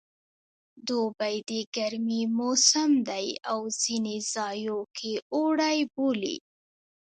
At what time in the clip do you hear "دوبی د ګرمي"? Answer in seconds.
0.87-2.21